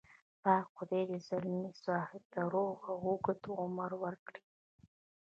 [0.43, 4.41] پاک خدای دې ځلمي صاحب ته روغ او اوږد عمر ورکړي.